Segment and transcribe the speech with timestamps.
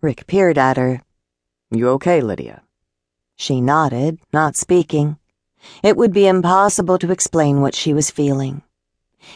[0.00, 1.02] Rick peered at her.
[1.70, 2.62] You okay, Lydia?
[3.36, 5.18] She nodded, not speaking.
[5.82, 8.62] It would be impossible to explain what she was feeling.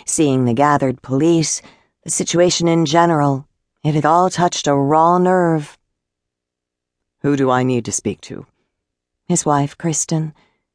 [0.06, 1.60] Seeing the gathered police,
[2.02, 3.46] the situation in general,
[3.82, 5.78] it had all touched a raw nerve.
[7.20, 8.46] Who do I need to speak to?
[9.26, 10.34] His wife, Kristen.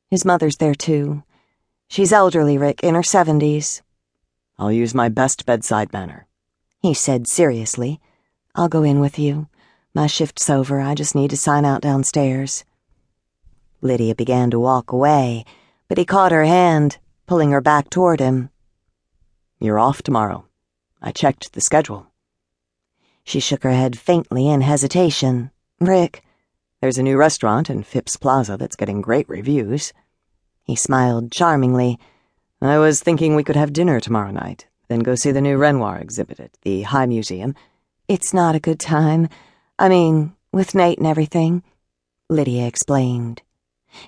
[0.09, 1.23] His mother's there too.
[1.87, 3.81] She's elderly, Rick, in her seventies.
[4.59, 6.27] I'll use my best bedside manner,
[6.79, 7.99] he said seriously.
[8.53, 9.47] I'll go in with you.
[9.93, 10.79] My shift's over.
[10.79, 12.63] I just need to sign out downstairs.
[13.81, 15.45] Lydia began to walk away,
[15.87, 18.49] but he caught her hand, pulling her back toward him.
[19.59, 20.45] You're off tomorrow.
[21.01, 22.07] I checked the schedule.
[23.23, 25.51] She shook her head faintly in hesitation.
[25.79, 26.23] Rick,
[26.81, 29.91] there's a new restaurant in Phipps Plaza that's getting great reviews.
[30.63, 31.99] He smiled charmingly.
[32.61, 35.97] I was thinking we could have dinner tomorrow night, then go see the new Renoir
[35.97, 37.55] exhibit at the High Museum.
[38.07, 39.29] It's not a good time.
[39.81, 41.63] I mean, with Nate and everything,
[42.29, 43.41] Lydia explained.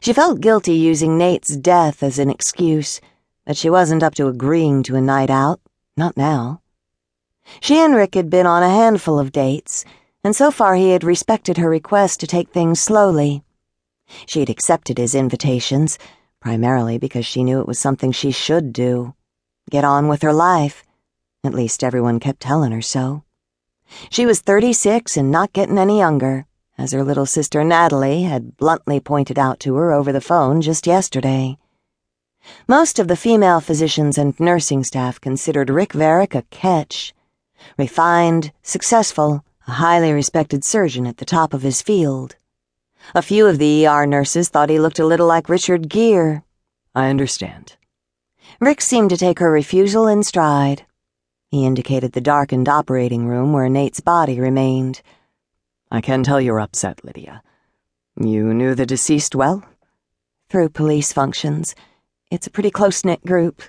[0.02, 3.00] She felt guilty using Nate's death as an excuse,
[3.46, 5.62] but she wasn't up to agreeing to a night out.
[5.96, 6.62] Not now.
[7.62, 9.86] She and Rick had been on a handful of dates,
[10.26, 13.42] and so far he had respected her request to take things slowly.
[14.26, 15.98] She had accepted his invitations,
[16.42, 19.16] primarily because she knew it was something she should do.
[19.70, 20.84] Get on with her life.
[21.46, 23.24] At least everyone kept telling her so.
[24.10, 26.46] She was 36 and not getting any younger,
[26.78, 30.88] as her little sister Natalie had bluntly pointed out to her over the phone just
[30.88, 31.58] yesterday.
[32.68, 37.14] Most of the female physicians and nursing staff considered Rick Varick a catch.
[37.78, 42.36] Refined, successful, a highly respected surgeon at the top of his field.
[43.14, 46.42] A few of the ER nurses thought he looked a little like Richard Gere.
[46.96, 47.76] I understand.
[48.60, 50.86] Rick seemed to take her refusal in stride.
[51.52, 55.02] He indicated the darkened operating room where Nate's body remained.
[55.92, 57.44] I can tell you're upset, Lydia.
[58.18, 59.62] You knew the deceased well?
[60.50, 61.76] Through police functions.
[62.32, 63.62] It's a pretty close knit group.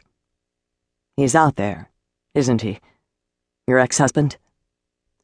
[1.16, 1.90] He's out there,
[2.34, 2.78] isn't he?
[3.66, 4.36] Your ex husband?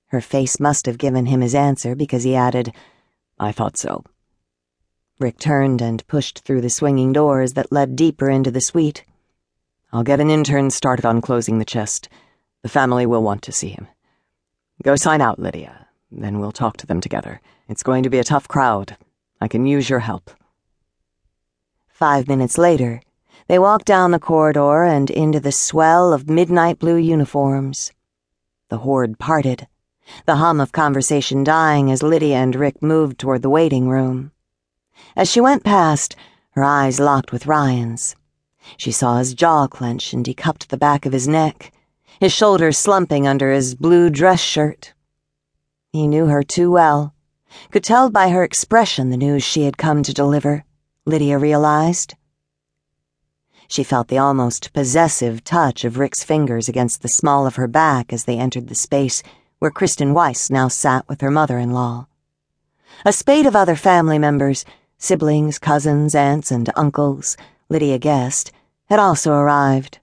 [0.08, 2.72] Her face must have given him his answer because he added,
[3.38, 4.02] I thought so.
[5.20, 9.04] Rick turned and pushed through the swinging doors that led deeper into the suite.
[9.92, 12.08] I'll get an intern started on closing the chest.
[12.62, 13.88] The family will want to see him.
[14.82, 15.86] Go sign out, Lydia.
[16.10, 17.40] Then we'll talk to them together.
[17.68, 18.96] It's going to be a tough crowd.
[19.40, 20.30] I can use your help.
[21.88, 23.00] Five minutes later,
[23.46, 27.92] they walked down the corridor and into the swell of midnight blue uniforms.
[28.68, 29.66] The horde parted
[30.26, 34.32] the hum of conversation dying as Lydia and Rick moved toward the waiting room.
[35.14, 36.16] As she went past,
[36.52, 38.16] her eyes locked with Ryan's.
[38.76, 41.72] She saw his jaw clench and he cupped the back of his neck,
[42.20, 44.92] his shoulders slumping under his blue dress shirt.
[45.92, 47.14] He knew her too well,
[47.70, 50.64] could tell by her expression the news she had come to deliver,
[51.06, 52.14] Lydia realized.
[53.68, 58.12] She felt the almost possessive touch of Rick's fingers against the small of her back
[58.12, 59.22] as they entered the space
[59.58, 62.06] where Kristen Weiss now sat with her mother in law.
[63.04, 64.64] A spate of other family members,
[64.96, 67.36] siblings, cousins, aunts, and uncles,
[67.68, 68.52] Lydia guessed,
[68.86, 69.98] had also arrived.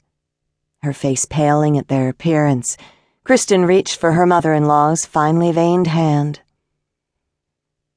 [0.86, 2.78] Her face paling at their appearance,
[3.24, 6.42] Kristen reached for her mother in law's finely veined hand.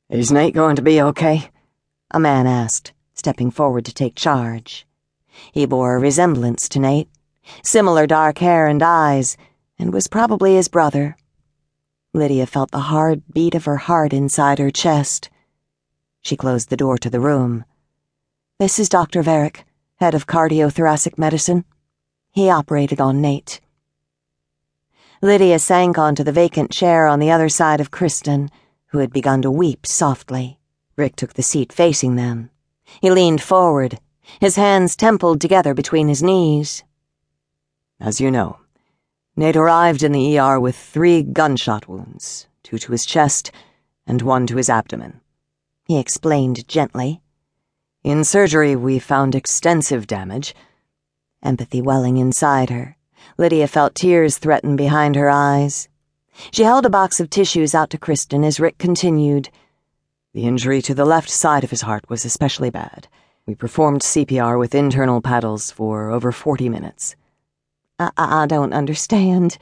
[0.08, 1.50] Is Nate going to be okay?
[2.12, 4.86] A man asked, stepping forward to take charge.
[5.52, 7.10] He bore a resemblance to Nate,
[7.62, 9.36] similar dark hair and eyes,
[9.78, 11.14] and was probably his brother.
[12.14, 15.28] Lydia felt the hard beat of her heart inside her chest.
[16.22, 17.66] She closed the door to the room.
[18.58, 19.22] This is Dr.
[19.22, 19.66] Varick,
[19.96, 21.66] head of cardiothoracic medicine.
[22.38, 23.60] He operated on Nate.
[25.20, 28.48] Lydia sank onto the vacant chair on the other side of Kristen,
[28.90, 30.60] who had begun to weep softly.
[30.96, 32.50] Rick took the seat facing them.
[33.02, 33.98] He leaned forward,
[34.40, 36.84] his hands templed together between his knees.
[37.98, 38.60] As you know,
[39.34, 43.50] Nate arrived in the ER with three gunshot wounds, two to his chest
[44.06, 45.22] and one to his abdomen.
[45.86, 47.20] He explained gently.
[48.04, 50.54] In surgery, we found extensive damage.
[51.42, 52.96] Empathy welling inside her,
[53.36, 55.88] Lydia felt tears threaten behind her eyes.
[56.50, 59.48] She held a box of tissues out to Kristen as Rick continued.
[60.34, 63.06] The injury to the left side of his heart was especially bad.
[63.46, 67.14] We performed CPR with internal paddles for over 40 minutes.
[67.98, 69.58] I, I, I don't understand,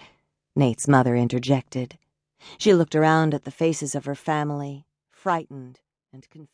[0.55, 1.99] Nate's mother interjected.
[2.59, 5.81] She looked around at the faces of her family, frightened
[6.13, 6.51] and confused.